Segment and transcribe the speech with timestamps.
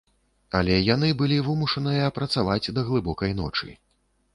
[0.59, 3.69] Але яны былі вымушаныя працаваць да глыбокай ночы.